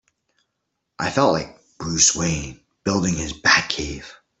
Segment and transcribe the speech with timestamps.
[0.97, 4.05] I felt like Bruce Wayne building his Batcave!